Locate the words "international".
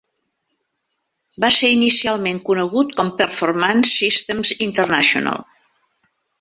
4.71-5.49